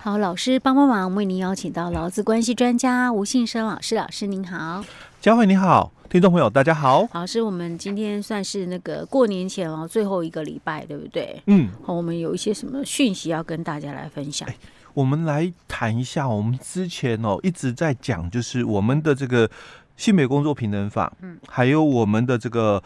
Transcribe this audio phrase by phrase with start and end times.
[0.00, 4.84] 好，老师帮帮忙，为您邀请到劳资关系专家吴信生老师，老师您好，
[5.20, 7.08] 佳慧你好，听众朋友大家好。
[7.12, 11.42] 老师，我们今天算是那个过年前哦最后一个礼拜，对不对？
[11.46, 14.48] 嗯，好，我们有一些什么讯息要跟大家来分享？
[14.94, 19.50] 我们来谈一下，我们之前哦一直在讲，就是我们的这个
[19.96, 22.80] 性别工作平等法，嗯，还有我们的这个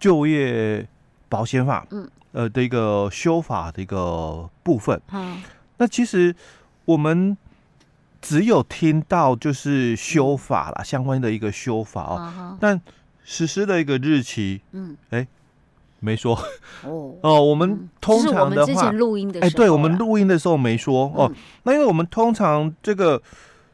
[0.00, 0.84] 就业
[1.28, 5.40] 保险法，嗯，呃的一个修法的一个部分，嗯，
[5.78, 6.34] 那其实。
[6.86, 7.36] 我们
[8.22, 12.80] 只有听到就是修法啦，相关的一个修法哦，但
[13.24, 15.26] 实施的一个日期，嗯，哎，
[15.98, 16.38] 没说
[16.84, 17.42] 哦 哦。
[17.42, 21.28] 我们通常的话，录音的，哎，对我们录音的时候没说哦。
[21.64, 23.20] 那因为我们通常这个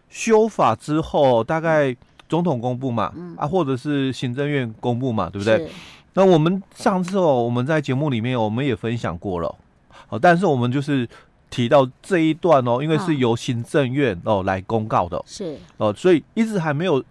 [0.09, 1.95] 修法之后，大概
[2.31, 5.69] 总统公布嘛，啊，或者是行政院公布嘛，对不对？
[6.15, 9.55] 那我们上次哦，我们在节目里面我们也分享过了，
[10.09, 11.07] 哦，但是我们就是。
[11.53, 15.57] 提到这一段哦，因为是由行政院哦来公告的，是。
[15.77, 17.05] 哦，所以一直还没有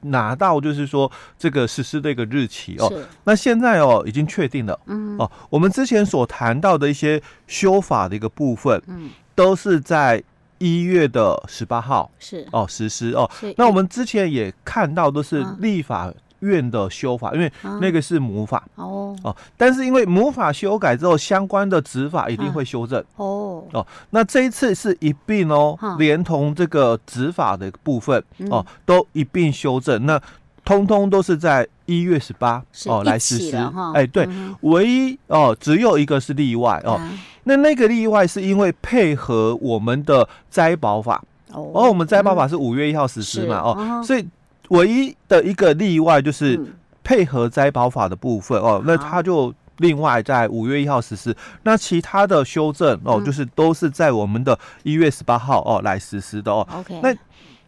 [0.00, 2.90] 拿到，就是说这个实施的一个日期哦。
[3.24, 5.16] 那现在哦已经确定了，嗯。
[5.18, 10.22] 哦，我们之前所谈到的一些修法的一个部分，嗯，都是在
[10.58, 12.46] 一月的十八号是。
[12.52, 13.30] 哦实施哦。
[13.56, 16.10] 那我们之前也看到都是立法
[16.44, 18.62] 院的修法，因为那个是母法。
[18.76, 19.16] 哦。
[19.22, 23.02] 哦，但是因为母法修改之后，相关的执法一定会修正。
[23.16, 23.64] 哦。
[23.72, 23.86] 哦。
[24.10, 30.04] 那这一次是一并哦，连同这个执法的部分哦，都一并修正。
[30.04, 30.20] 那
[30.64, 33.56] 通通都是在一月十八哦来实施。
[33.94, 34.28] 哎，对，
[34.60, 37.00] 唯一哦只有一个是例外哦。
[37.44, 41.22] 那那个例外是因为配合我们的灾保法。
[41.52, 44.26] 哦，而我们灾保法是五月一号实施嘛哦，所以。
[44.68, 46.58] 唯一的一个例外就是
[47.02, 51.36] 配合灾保法的部分哦，那他就另外在五月一号实施。
[51.64, 56.66] 那其他的修正哦，就是都是在我们的一月十八号哦来实施的哦。
[56.72, 57.14] OK，那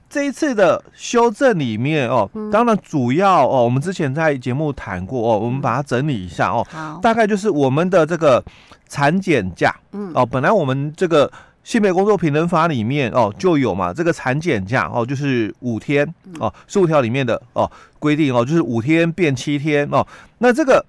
[0.08, 6.67] 这一次的修正里面哦，当然主要哦，我们之前在节目谈过哦，我们把它整理一下哦，
[7.02, 8.42] 大概就是我们的这个
[8.89, 10.12] 产检假，嗯。
[10.14, 11.30] 哦，本来我们这个。
[11.67, 16.07] 性别工作平等法里面哦就有嘛，这个产检假哦就是五天
[16.39, 17.69] 哦，十五条里面的哦
[17.99, 20.07] 规定哦就是五天变七天哦，
[20.39, 20.87] 那这个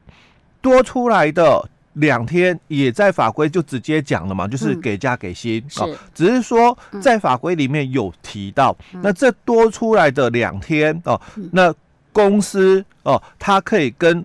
[0.61, 11.19] 多出来的两天也在法规就直接讲了嘛，就是给假给薪哦，只是说在法规里面有提到，那这多出来的两天哦，
[11.53, 11.73] 那
[12.13, 14.23] 公司哦他可以跟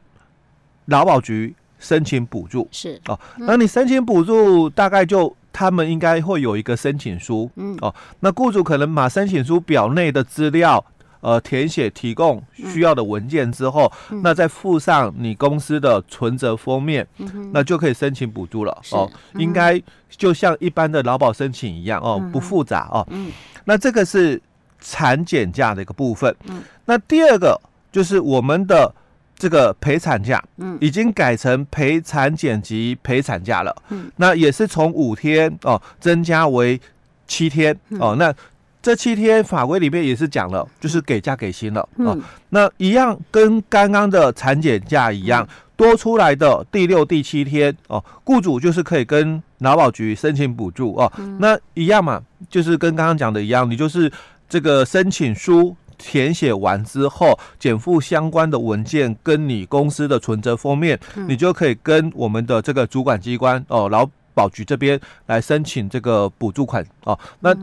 [0.85, 3.01] 劳保局申请补助是。
[3.07, 5.35] 哦，那你申请补助大概就。
[5.53, 7.77] 他们应该会有一个申请书，嗯。
[7.81, 10.85] 哦，那雇主可能把申请书表内的资料，
[11.21, 18.77] 呃，填写提供需要的文件之后，嗯、那再附上你公司的存折封面，嗯、那就可以申请补助了。
[18.93, 19.11] 哦。
[19.35, 23.07] 嗯、应该就像一般的劳保申请一样哦，不复杂哦。
[23.11, 23.31] 嗯，
[23.65, 24.41] 那这个是
[24.81, 26.35] 产检假的一个部分。
[26.49, 27.61] 嗯，那第二个
[27.93, 28.95] 就是我们的。
[29.43, 36.81] 这个陪产假，嗯，已经改成陪产检及陪产假了，嗯，那也是从五天哦增加为
[37.27, 38.33] 七天哦，那
[38.81, 42.17] 这七天法规里面也是讲了，就是给假给薪了哦，
[42.51, 54.09] 那一样跟刚刚的产检假一样，多出来的第六、第七天哦，雇主就是可以跟劳保局申请补助哦，那一样嘛，就是跟刚刚讲的一样，你就是
[54.49, 55.77] 这个申请书。
[56.05, 64.05] 填写完之后，减负相关的文件跟你公司的存折封面，嗯、你就可以跟我们的这个主管机关哦，劳
[64.35, 67.17] 保局这边来申请这个补助款哦。
[67.39, 67.57] 那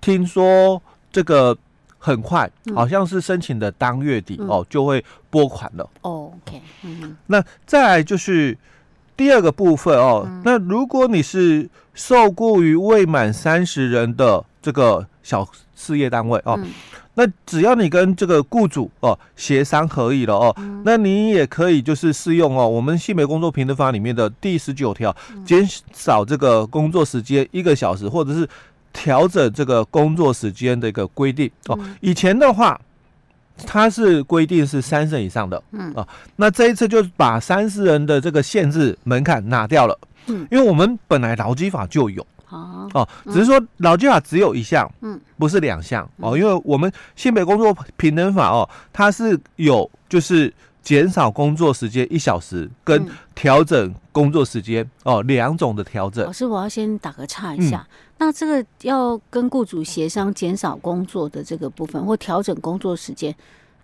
[0.00, 0.80] 听说
[1.12, 1.56] 这个
[1.98, 5.88] 很快，好像是申请的当月底哦，就会拨款了。
[6.00, 8.56] 哦，OK，嗯，那再来就是
[9.16, 10.28] 第二个部分哦。
[10.44, 16.58] 那如果你是受雇于未满三十人的这个小事业单位哦。
[16.62, 16.70] 嗯
[17.16, 25.14] 那只要你跟这个雇主哦协商可以了哦，嗯、那你也可以就是适用哦，我们性别工作平等法里面的第十九条，
[25.46, 28.48] 减少这个工作时间一个小时，或者是
[28.92, 31.78] 调整这个工作时间的一个规定哦。
[32.00, 32.80] 以前的话，
[33.66, 35.92] 它是规定是三十人以上的，嗯。
[35.94, 36.06] 啊，
[36.36, 42.26] 那这一次就把三十人的这个限制门槛拿掉了，嗯，因为我们本来劳基法就有。
[42.92, 50.52] 哦，只是说劳基法只有一项，嗯，不是两项哦，因为我们性别工作平等法哦，它是有就是
[50.84, 53.04] 减少工作时间一小时跟
[53.34, 56.24] 调整工作时间哦两种的调整。
[56.24, 57.84] 老师，我要先打个岔一下，
[58.18, 63.34] 那这个要跟雇主协商减少工作的这个部分或调整工作时间，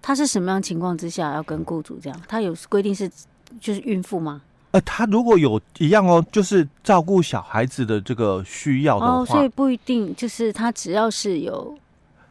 [0.03, 2.23] 他是什么样情况之下要跟雇主这样？
[2.29, 3.11] 他有规定是
[3.59, 4.43] 就是孕妇吗？
[4.73, 11.77] 呃，他如果有一样哦，就是照顾小孩子的这个需要的话，哦，所以不一定就是他只要是有。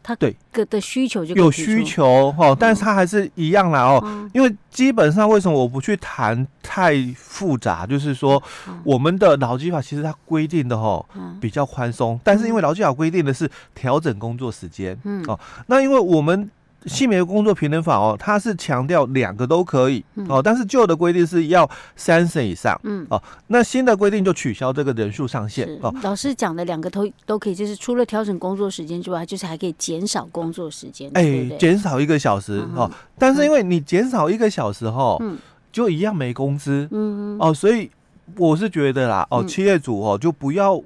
[0.02, 0.36] 他对。
[0.52, 7.86] 个的需求就有需求哈，但是他还是一样啦哦，嗯、因为基本上为什么我不去谈太复杂？
[7.86, 8.42] 就是说，
[8.84, 11.04] 我们的劳基法其实它规定的哈
[11.40, 15.24] 比较宽松，但是因为劳基法规定的是调整工作时间，嗯。
[15.28, 16.50] 哦，那因为我们。
[16.86, 25.94] 性别工作平等法哦，它是强调两个都可以哦，但是旧的规定是要三审以上，嗯哦，那新的规定就取消这个人数上限哦。
[26.02, 32.90] 老师讲的两个都都可以，就是除了调整工作时间之外，就是还可以减少工作时间，哎，减少一个小时哦。
[33.18, 35.36] 但是因为你减少一个小时哈，嗯，
[35.70, 37.90] 就一样没工资，嗯哦，所以
[38.36, 40.82] 我是觉得啦，哦，企业主哦就不要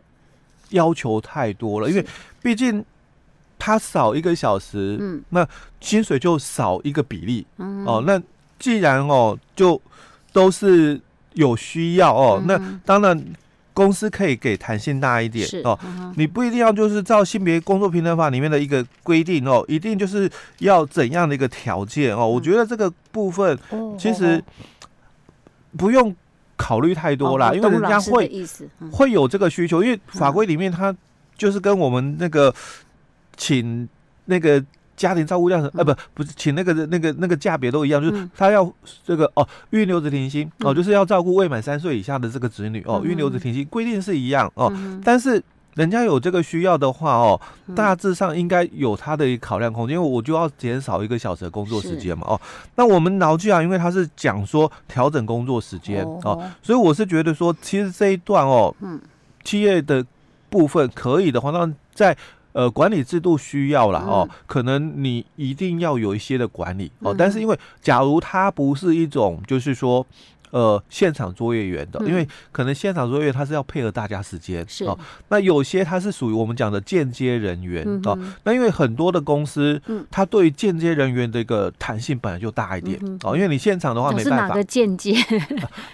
[0.71, 2.05] 要求太多了，因为
[2.43, 2.85] 毕竟。
[3.65, 5.49] 他少一个小时，嗯，那
[5.81, 8.21] 薪水就少一个比例，嗯，哦，那
[8.59, 9.81] 既然哦，就
[10.35, 11.01] 都是
[11.33, 13.25] 有需要哦，嗯、那当然
[13.73, 22.25] 公司可以给弹性大一点是哦，嗯、你不一定要就是照性别工作平等法里面的一个规定哦，一定就是要怎样的一个条件哦？
[22.25, 23.59] 嗯、我觉得这个部分
[23.99, 24.45] 其实
[25.79, 26.15] 不用
[26.59, 28.31] 考虑太多啦，哦、因为人家会、
[28.81, 30.95] 嗯、会有这个需求，因为法规里面它
[31.39, 32.55] 就是跟我们那个。
[33.37, 33.89] 请
[34.27, 34.65] 那个
[34.97, 38.73] 家庭照顾量，呃，不，不是请那个那个那个价别都一样，就是他要
[39.05, 44.73] 这个哦，预留职停薪哦，就是要照顾未满三岁以下的这个子女哦，预留职停薪规定是一样哦，
[45.05, 45.43] 但是
[45.75, 47.41] 人家有这个需要的话哦，
[47.75, 52.41] 大致上应该有他的考量空间，因为我就要减少一个小时的工作时间嘛哦，
[52.77, 59.01] 那我们劳基啊，因为他是讲说调整工作时间哦，所以我是觉得说，其实这一段哦，嗯，
[59.43, 60.07] 企业的
[60.49, 62.17] 部分可以的话，那在。
[62.55, 67.13] 呃，管理制度需要啦哦，可能你一定要有一些的管理哦。
[67.19, 70.07] 但是因为假如它不是一种，就是说，
[70.53, 74.97] 呃，现场作业员的，因为可能现场作业他是要配合大家时间哦。
[75.31, 78.17] 那有些他是属于我们讲的间接人员哦。
[78.45, 83.35] 那因为很多的公司，他对间接人员的一个弹性本来就大一点哦。
[83.35, 84.43] 因为你现场的话没办法。
[84.43, 85.17] 是哪个间接？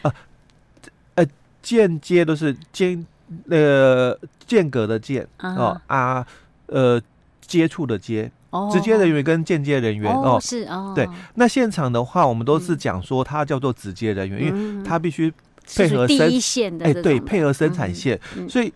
[1.17, 1.27] 呃，
[1.63, 3.07] 间接都是间
[3.49, 4.15] 呃
[4.47, 6.27] 间隔的间哦啊。
[6.71, 7.03] 呃，
[7.41, 8.31] 接触的接，
[8.73, 11.09] 直接人员跟间接人员哦，是哦，对。
[11.35, 15.33] 那现场的话，我们都是讲说它叫做直接人员，因为它必须
[15.75, 18.19] 配合生产，哎，对，配合生产线，
[18.49, 18.73] 所以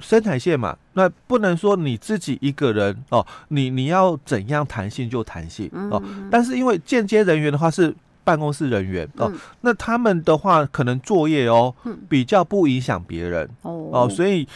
[0.00, 6.02] 生产线嘛，那不能说你自己一个人哦，你你要怎样弹性就弹性哦。
[6.30, 9.32] 但是因为间接人员的话是办公室人员哦，
[9.62, 11.74] 那他们的话可能作业哦
[12.06, 14.46] 比较不影响别人哦，所以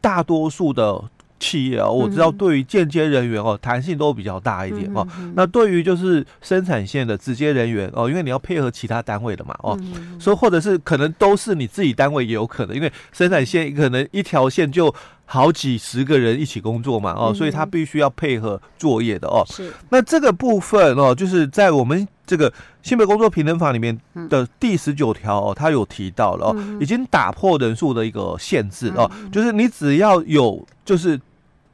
[0.00, 1.02] 大多数的。
[1.42, 5.04] 企业啊，我知道对于间接人员哦，弹性都比较大一点哦。
[5.34, 9.76] 那对于就是生产线的直接人员哦，因为你要配合其他单位的嘛哦，
[10.20, 14.94] 所以或者是可能都是你自己单位也有可能，因为生产线可能一条线就
[15.24, 19.44] 好几十个人一起工作嘛哦，所以他必须要配合作业的哦。
[19.48, 19.72] 是。
[19.90, 22.52] 那这个部分哦，就是在我们这个
[22.82, 23.98] 性别工作平等法里面
[24.28, 31.20] 的第十九条哦，他有提到了哦，已经打破人数的一个限制哦，就是你只要有就是。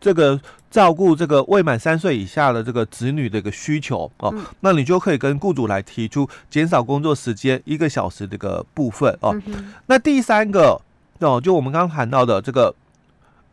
[0.01, 0.41] 这个
[0.71, 9.35] 照顾这个未满三岁以下的这个子女的一个需求哦，嗯、那你就可以跟雇主来提出减少工作时间一个小时这个部分哦。
[9.47, 10.81] 嗯、那第三个
[11.21, 12.75] 哦，就我们刚刚谈到的这个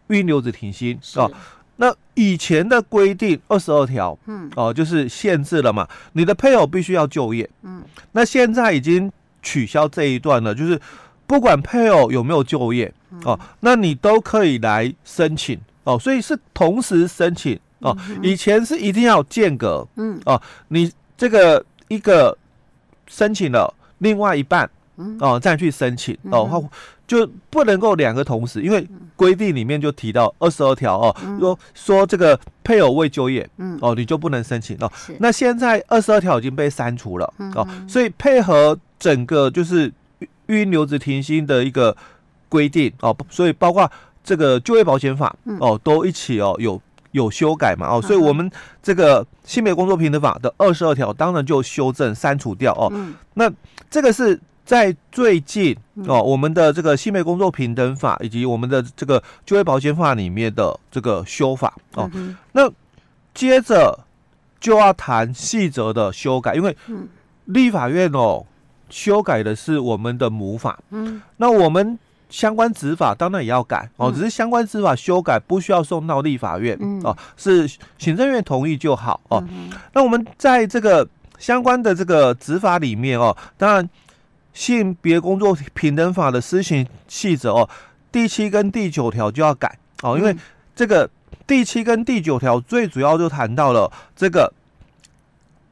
[0.07, 1.31] 孕留子停薪是哦。
[1.77, 10.79] 那以前的规定二十二条，嗯哦，就是限制了嘛，你的配偶必须要就业，嗯，那现在已经取消这一段了，就是
[11.27, 12.93] 不管配偶有没有就业
[13.23, 15.59] 哦，那你都可以来申请。
[15.85, 17.95] 哦，所以是同时申请哦。
[18.21, 22.37] 以前是一定要间隔，嗯，哦，你这个一个
[23.07, 24.69] 申请了，另外一半，
[25.19, 26.69] 哦，再去申请哦，
[27.07, 34.91] 就不能够两个同时，因为规定里面就提到二十二条哦，说说这个配偶未就业，嗯，哦，你就不能申请哦。
[35.19, 39.93] 那现在二十二条已经被删除了哦，所以配合整个就是
[40.47, 41.95] 育婴留职停薪的一个
[42.49, 43.89] 规定哦，所以包括。
[44.25, 48.51] 这个就业保险法哦，都一起哦有有修改嘛哦，所以我们
[48.81, 52.91] 这个性别工作平等法的二十二条当然就修正删除掉哦。
[53.35, 53.49] 那
[53.89, 55.77] 这个是在最近
[56.07, 62.09] 哦，我们的这个性别工作平等法以及我们的这个就业保险法里面的这个修法哦。
[62.51, 62.67] 那
[63.33, 63.99] 接着
[64.59, 66.75] 就要谈细则的修改，因为
[67.45, 68.43] 立法院哦
[68.89, 71.99] 修改的是我们的母法，嗯，那我们。
[72.35, 77.65] 相关执法当然也要改哦，只是相关执法修改不需要送到立法院哦，是
[77.97, 79.41] 行政院同意就好哦。
[79.93, 81.07] 那我们在这个
[81.39, 83.89] 相关的这个执法里面哦，当然
[84.53, 87.69] 性别工作平等法的施行细则哦，
[88.11, 90.35] 第七跟第九条就要改哦，因为
[90.75, 91.09] 这个
[91.47, 94.51] 第七跟第九条最主要就谈到了这个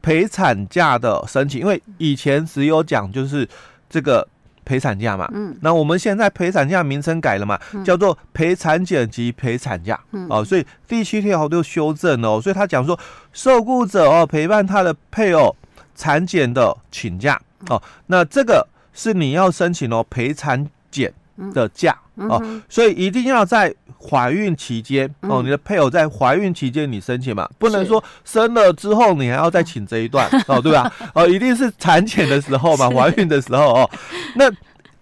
[0.00, 3.46] 陪产假的申请，因为以前只有讲就是
[3.90, 4.26] 这个。
[4.64, 12.98] 陪产假嘛，嗯，那我们现在陪产假名称改了嘛，嗯、叫做陪产检及陪产假，嗯，哦，所以第七条就修正了，哦，所以他讲说，
[13.32, 15.54] 受雇者哦陪伴他的配偶
[15.94, 21.12] 产检的请假，哦，那这个是你要申请哦陪产检
[21.52, 30.92] 的假，哦，所以一定要在怀孕期间哦，你的配偶在怀孕期间你申请嘛，不能说生了之后你还要再请这一段 哦，对吧？
[31.14, 33.90] 哦，一定是产检的时候嘛， 怀孕的时候哦。
[34.36, 34.50] 那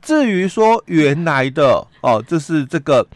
[0.00, 3.06] 至于说原来的哦，就是这个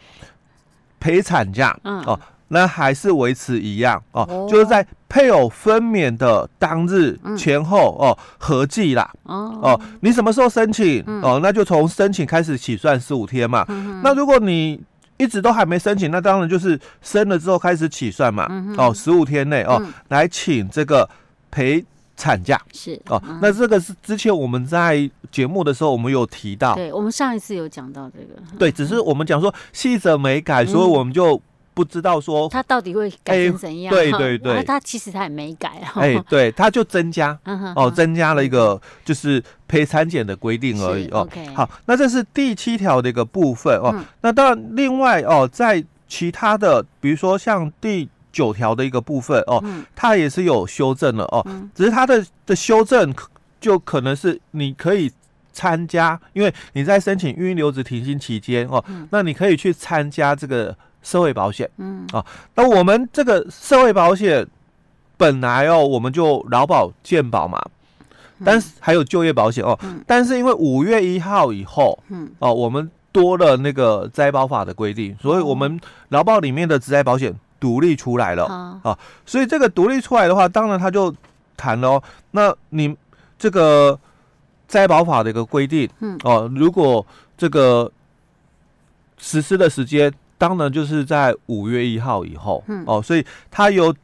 [1.01, 9.11] 陪产假哦，那还是维持一样哦，就是在配偶分娩的当日前后哦合计啦。
[9.25, 11.05] 哦，你什么时候申请？
[11.23, 13.65] 哦，那就从申请开始起算十五天嘛。
[14.03, 14.81] 那如果你
[15.17, 18.47] 一直都还没申请，那当然就是生了之后开始起算嘛。
[18.77, 21.09] 哦，十五天内哦来请这个
[21.51, 21.85] 陪。
[22.19, 22.59] 产假。
[22.73, 31.39] 是哦，那这个是之前我们在节目的时候，我们有提到，对，我们上一次有讲到这个，对，只是我们讲说细则没改，所以我们就
[31.77, 37.39] 不知道说他到底会改成怎样，对对对，他其实他也没改，哎，对，他就增加
[37.77, 41.29] 哦，增加了一个就是陪产检的规定而已哦。
[41.55, 43.95] 好，那这是第七条的一个部分哦。
[44.23, 48.09] 那当然，另外哦，在其他的，比如说像第。
[48.33, 49.65] 九条的一个部分哦，
[49.95, 51.41] 它也是有修正了哦，
[51.75, 53.11] 只是它的的修正
[53.59, 55.11] 就可能是你可以
[55.55, 62.07] 参加，因为你在申请育婴留职停薪期间哦，那你可以去参加这个社会保险，嗯。
[62.13, 62.25] 啊，
[62.55, 64.47] 那我们这个社会保险
[65.17, 67.63] 本来哦，我们就劳保健保嘛，
[68.45, 72.31] 但是还有就业保险哦，但是因为五月一号以后，嗯。
[72.39, 77.35] 哦，我们多了那个灾保法的规定，所以我们劳保里面的职灾保险。
[77.59, 78.45] 独立出来了。
[78.45, 81.13] 啊，啊，所以这个独立出来的话，当然他就
[81.57, 82.03] 谈了哦。
[82.33, 82.95] 那你
[83.39, 83.99] 这个
[84.69, 87.91] 灾保法的一个规定，嗯，哦，如果这个
[89.17, 93.95] 实施的时间，当然就是在五月一号以后，嗯，哦，所以它有。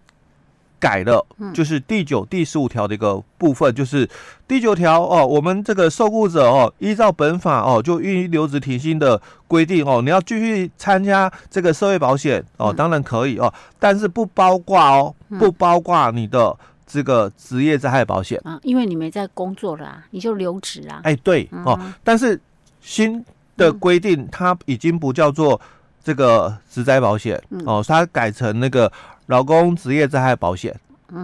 [0.83, 1.25] 改了，
[1.55, 4.11] 就是第九、第十五条的一个部分，就是
[4.49, 16.53] 第九条哦，我们这个受雇者哦，依照本法哦，就育婴留职停薪的规定哦，你要继续参加这个社会保险哦，当然可以哦，但是不包括哦，不包括你的
[16.85, 21.01] 这个职业灾害保险啊，因为你没在工作了，你就留职啊。
[21.05, 22.41] 哎，对哦，但是
[22.81, 23.25] 新
[23.57, 25.61] 的规定它已经不叫做
[26.03, 28.91] 这个职灾保险哦，它改成那个。
[29.27, 30.75] 劳工职业灾害保险，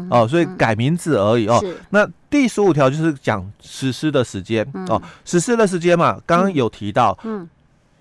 [0.08, 1.62] 哦，所以改名字而已哦。
[1.90, 7.46] 那第十五条就是讲实施的时间哦，实施的时间嘛，刚刚有提到，嗯，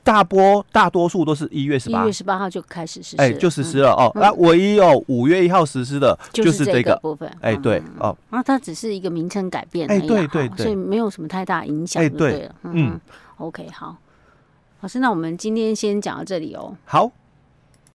[0.03, 4.09] 大波大多数都是一月十八，一月十八号就开始实施，哎，就实施了哦。
[4.15, 6.95] 那唯一哦，五月一号实施的就是这个。
[6.97, 8.15] 部分，哎，对哦。
[8.29, 12.43] 那它只是一个名称改变，哎，对对对，所以没有什么太大影响，哎对。
[12.43, 12.97] 了，嗯
[13.37, 13.97] ，OK，好，
[14.81, 16.77] 老师，那我们今天先讲到这里哦。
[16.85, 17.11] 好。